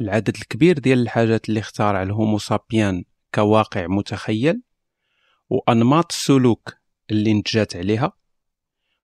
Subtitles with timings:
[0.00, 3.04] العدد الكبير ديال الحاجات اللي اخترع الهومو سابيان
[3.34, 4.62] كواقع متخيل
[5.50, 6.74] وأنماط السلوك
[7.10, 8.12] اللي نتجات عليها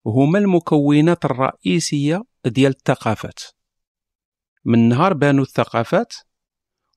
[0.06, 3.40] هما المكونات الرئيسية ديال الثقافات.
[4.64, 6.14] من نهار بانوا الثقافات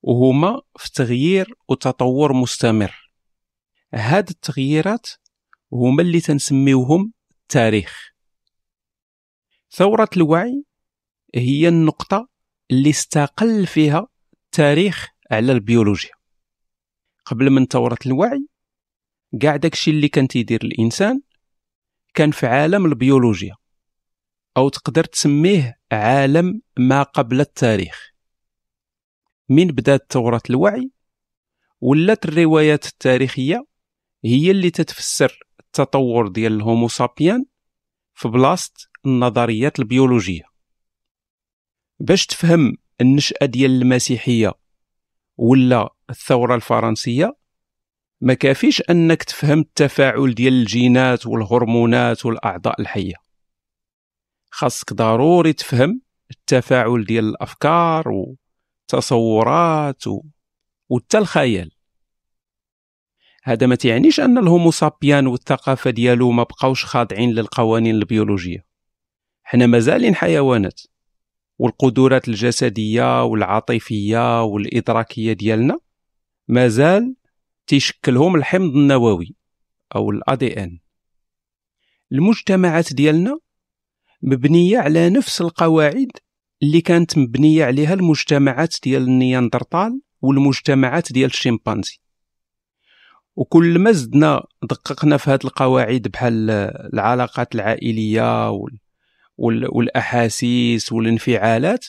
[0.02, 3.12] وهما في تغيير وتطور مستمر.
[3.94, 5.08] هاد التغييرات
[5.74, 8.12] هما اللي تنسميوهم التاريخ.
[9.72, 10.64] ثورة الوعي
[11.36, 12.31] هي النقطة
[12.72, 16.12] اللي استقل فيها التاريخ على البيولوجيا.
[17.26, 18.48] قبل من ثورة الوعي
[19.42, 21.22] كاع داكشي اللي كان تيدير الإنسان
[22.14, 23.56] كان في عالم البيولوجيا
[24.58, 28.12] أو تقدر تسميه عالم ما قبل التاريخ.
[29.50, 30.92] من بدات ثورة الوعي
[31.82, 33.66] ولات الروايات التاريخية
[34.26, 37.46] هي اللي تتفسر التطور ديال الهومو سابيان
[38.14, 38.74] في بلاصة
[39.06, 40.51] النظريات البيولوجية.
[42.02, 44.54] باش تفهم النشأة ديال المسيحية
[45.38, 47.36] ولا الثورة الفرنسية
[48.22, 53.14] ما كافيش أنك تفهم التفاعل ديال الجينات والهرمونات والأعضاء الحية.
[54.52, 60.24] خاصك ضروري تفهم التفاعل ديال الأفكار والتصورات و...
[60.90, 61.72] وحتى الخيال.
[63.44, 68.66] هذا ما تعنيش أن الهومو سابيان والثقافة ديالو ما بقاوش خاضعين للقوانين البيولوجية.
[69.44, 70.82] حنا مازالين حيوانات.
[71.62, 75.80] والقدرات الجسدية والعاطفية والإدراكية ديالنا
[76.48, 77.16] مازال
[77.68, 79.36] تيشكلهم الحمض النووي
[79.96, 80.80] أو الأ دي ان
[82.12, 83.40] المجتمعات ديالنا
[84.22, 86.12] مبنية على نفس القواعد
[86.64, 92.00] اللي كانت مبنية عليها المجتمعات ديال النياندرتال والمجتمعات ديال الشمبانزي
[93.36, 96.50] وكل ما زدنا دققنا في هذه القواعد بحال
[96.94, 98.78] العلاقات العائلية وال...
[99.42, 99.68] وال...
[99.72, 101.86] والأحاسيس والانفعالات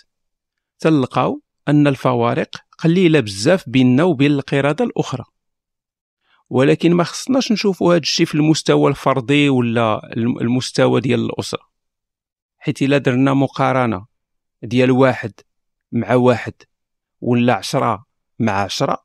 [0.79, 5.25] تلقاو أن الفوارق قليلة بزاف بيننا وبين القرده الأخرى.
[6.51, 11.69] ولكن ما خصناش نشوفوا هذا الشيء في المستوى الفردي ولا المستوى ديال الأسرة.
[12.59, 14.07] حيت إلا درنا مقارنة
[14.63, 15.33] ديال واحد
[15.93, 16.53] مع واحد
[17.21, 18.07] ولا عشرة
[18.39, 19.05] مع عشرة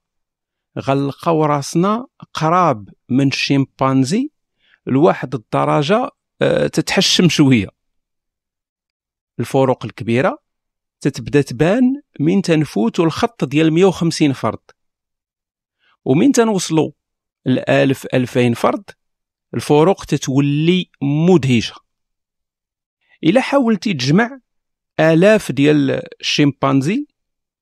[0.80, 4.32] غنلقاو راسنا قراب من الشيمبانزي
[4.86, 6.10] لواحد الدرجة
[6.42, 7.77] أه تتحشم شوية.
[9.40, 10.44] الفروق الكبيرة
[11.02, 14.60] تتبدأ تبان من تنفوتوا الخط ديال 150 فرد.
[16.06, 16.92] ومن تنوصلوا
[17.48, 18.84] الألف ألفين فرد
[19.54, 21.76] الفروق تتولي مدهشة.
[23.24, 24.40] إلا حاولتي تجمع
[25.00, 27.08] آلاف ديال الشيمبانزي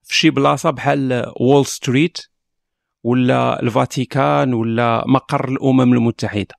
[0.04, 2.18] في شي بلاصة بحال وول ستريت
[3.04, 6.56] ولا الفاتيكان ولا مقر الأمم المتحدة.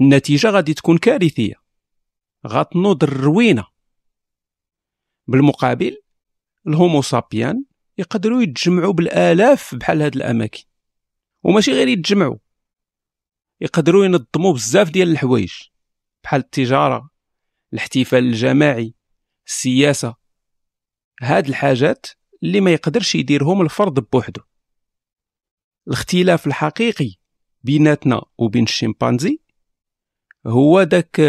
[0.00, 1.54] النتيجة غادي تكون كارثية.
[2.46, 3.71] غتنوض الروينة.
[5.32, 5.96] بالمقابل
[6.66, 7.64] ال Homo sapiens
[7.98, 10.64] يقدروا يتجمعوا بالآلاف بحال هاد الأماكن.
[11.42, 12.36] وماشي غير يتجمعوا
[13.60, 15.52] يقدروا ينظموا بزاف ديال الحوايج
[16.24, 17.10] بحال التجارة
[17.72, 18.94] الاحتفال الجماعي
[19.46, 20.14] السياسة.
[21.22, 22.06] هاد الحاجات
[22.42, 24.42] اللي ما يقدرش يديرهم الفرد بوحده
[25.88, 27.14] الاختلاف الحقيقي
[27.62, 29.40] بيناتنا وبين الشمبانزي
[30.46, 31.20] هو داك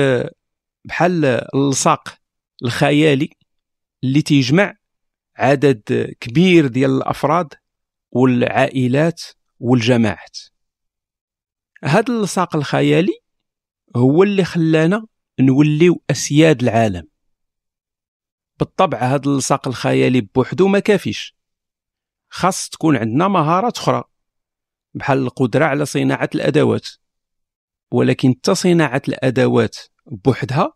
[0.85, 1.25] بحال
[1.55, 2.17] اللصاق
[2.63, 3.29] الخيالي
[4.03, 4.77] اللي تيجمع
[5.35, 7.53] عدد كبير ديال الأفراد
[8.11, 9.21] والعائلات
[9.59, 10.37] والجماعات.
[11.83, 13.13] هذا اللصاق الخيالي
[13.95, 15.05] هو اللي خلانا
[15.39, 17.07] نوليو أسياد العالم.
[18.59, 21.35] بالطبع هذا اللصاق الخيالي بوحدو ما كافيش.
[22.29, 24.03] خاص تكون عندنا مهارات أخرى
[24.93, 26.87] بحال القدرة على صناعة الأدوات.
[27.91, 30.73] ولكن تصناعه الأدوات بوحدها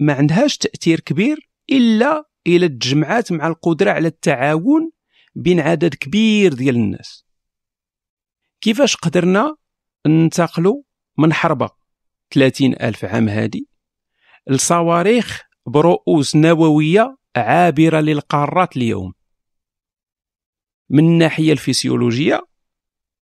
[0.00, 4.90] ما عندهاش تأثير كبير إلا إلى تجمعات مع القدرة على التعاون
[5.34, 7.24] بين عدد كبير ديال الناس.
[8.60, 9.56] كيفاش قدرنا
[10.06, 10.82] ننتقلوا
[11.18, 11.70] من حربة
[12.34, 13.68] 30 ألف عام هادي
[14.46, 19.12] لصواريخ برؤوس نووية عابرة للقارات اليوم؟
[20.90, 22.46] من الناحية الفسيولوجية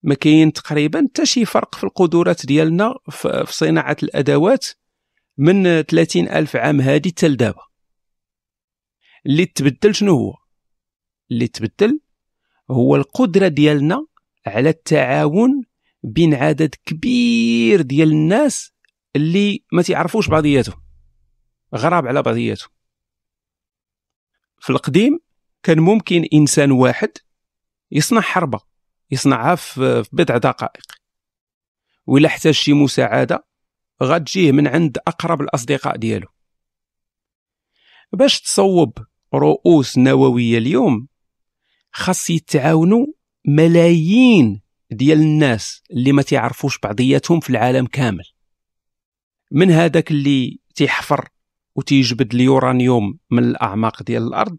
[0.04, 4.66] ما كاين تقريبا حتى شي فرق في القدرات ديالنا في صناعة الأدوات
[5.38, 7.67] من 30 ألف عام هادي حتى لدابا.
[9.28, 10.38] اللي تبدل شنو هو؟
[11.32, 12.00] اللي تبدل
[12.72, 14.08] هو القدرة ديالنا
[14.46, 15.64] على التعاون
[16.04, 18.72] بين عدد كبير ديال الناس
[19.16, 20.82] اللي ما تعرفوش بعضياتهم
[21.76, 22.70] غراب على بعضياتهم.
[24.60, 25.20] في القديم
[25.64, 27.12] كان ممكن إنسان واحد
[27.92, 28.60] يصنع حربة
[29.12, 30.86] يصنعها في بضع دقائق.
[32.06, 33.48] وإلا احتاج شي مساعدة
[34.04, 36.28] غتجيه من عند أقرب الأصدقاء ديالو.
[38.14, 38.98] باش تصوب
[39.38, 41.08] رؤوس نووية اليوم.
[41.92, 43.06] خاص يتعاونوا
[43.46, 44.62] ملايين
[44.92, 48.26] ديال الناس اللي ما تعرفوش بعضياتهم في العالم كامل.
[49.52, 51.30] من هذاك اللي تيحفر
[51.76, 54.58] وتيجبد اليورانيوم من الأعماق ديال الأرض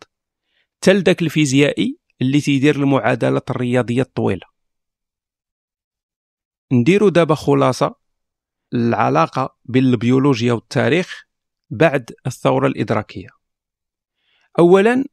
[0.81, 4.47] تل داك الفيزيائي اللي تيدير المعادلات الرياضية الطويلة.
[6.73, 7.95] نديرو دابا خلاصة
[8.75, 11.25] العلاقة بين البيولوجيا والتاريخ
[11.71, 13.38] بعد الثورة الإدراكية.
[14.59, 15.05] اولا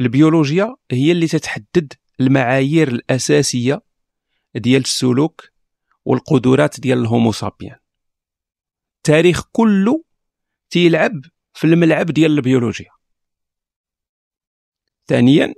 [0.00, 3.82] البيولوجيا هي اللي تتحدد المعايير الأساسية
[4.54, 5.48] ديال السلوك
[6.04, 7.76] والقدرات ديال الهومو سابيان.
[8.96, 10.04] التاريخ كله
[10.70, 11.20] تيلعب
[11.54, 12.90] في الملعب ديال البيولوجيا.
[15.06, 15.54] ثانيا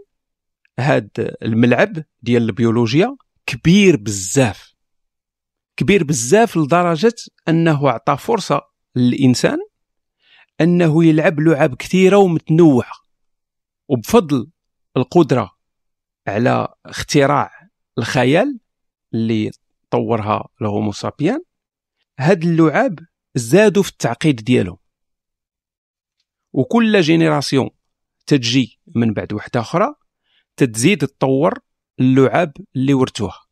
[0.79, 3.17] هاد الملعب ديال البيولوجيا
[3.47, 4.75] كبير بزاف.
[5.77, 7.15] كبير بزاف لدرجة
[7.49, 8.63] أنه عطى فرصة
[8.97, 9.59] للإنسان
[10.61, 13.04] أنه يلعب لعب كثيرة ومتنوعة.
[13.89, 14.51] وبفضل
[14.97, 15.57] القدرة
[16.27, 18.61] على اختراع الخيال
[19.15, 19.51] اللي
[19.91, 21.43] طورها الهومو سابيان
[22.19, 22.99] هاد اللعاب
[23.35, 24.79] زادوا في التعقيد ديالهم.
[26.53, 27.71] وكل génération
[28.27, 29.95] تتجي من بعد واحدة أخرى
[30.57, 31.59] تتزيد تطور
[32.01, 33.45] اللعاب اللي ورثوها.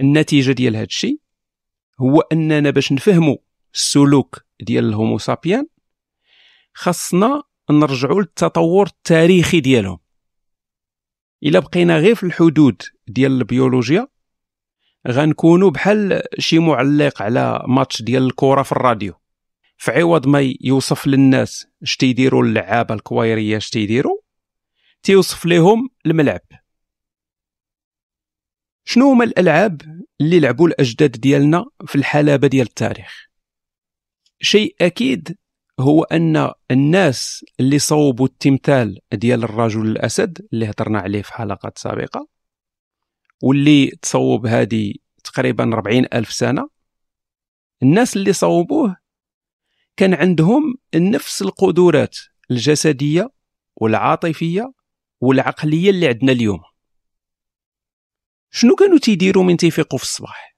[0.00, 1.20] النتيجة ديال هذا الشيء
[2.00, 3.36] هو أننا باش نفهموا
[3.74, 5.66] السلوك ديال ال Homo sapiens
[6.74, 7.42] خاصنا
[7.72, 9.98] نرجعوا للتطور التاريخي ديالهم.
[11.42, 14.08] إلا بقينا غير في الحدود ديال البيولوجيا
[15.08, 19.14] غنكونوا بحال شي معلق على ماتش ديال الكرة في الراديو.
[19.76, 24.20] في عوض ما يوصف للناس اش تيديروا اللعابة الكويرية اش تيديروا
[25.02, 26.40] تيوصف لهم الملعب.
[28.84, 29.82] شنو هما الألعاب
[30.20, 33.26] اللي لعبوا الأجداد ديالنا في الحلبة ديال التاريخ؟
[34.40, 35.36] شيء أكيد
[35.80, 42.28] هو أن الناس اللي صوبوا التمثال ديال الرجل الأسد اللي هضرنا عليه في حلقات سابقة
[43.42, 44.94] واللي تصوب هذه
[45.24, 46.68] تقريبا 40 ألف سنة
[47.82, 48.96] الناس اللي صوبوه
[49.96, 52.16] كان عندهم نفس القدرات
[52.50, 53.30] الجسدية
[53.76, 54.72] والعاطفية
[55.20, 56.60] والعقلية اللي عندنا اليوم.
[58.50, 60.56] شنو كانوا تيديروا من تيفيقوا في الصباح؟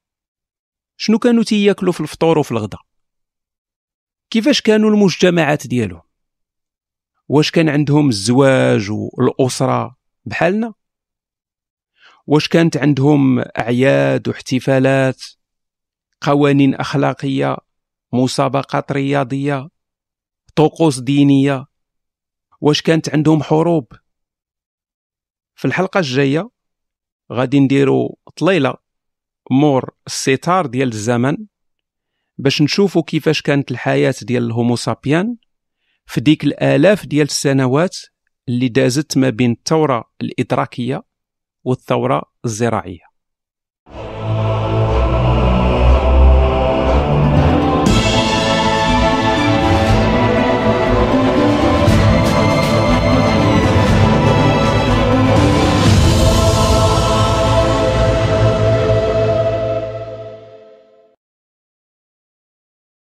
[0.96, 2.80] شنو كانوا تياكلوا في الفطور وفي الغداء؟
[4.32, 6.02] كيفاش كانوا المجتمعات ديالهم
[7.28, 10.74] واش كان عندهم الزواج والأسرة بحالنا؟
[12.26, 15.22] واش كانت عندهم أعياد واحتفالات
[16.20, 17.56] قوانين أخلاقية
[18.12, 19.68] مسابقات رياضية
[20.56, 21.66] طقوس دينية؟
[22.60, 23.92] واش كانت عندهم حروب؟
[25.54, 26.50] في الحلقة الجاية
[27.32, 28.74] غادي نديرو طليلة
[29.50, 31.51] مور الستار ديال الزمن.
[32.38, 35.36] باش نشوفوا كيفاش كانت الحياة ديال الهومو سابيان
[36.06, 37.96] في ديك الآلاف ديال السنوات
[38.48, 41.02] اللي دازت ما بين الثورة الإدراكية
[41.64, 43.11] والثورة الزراعية.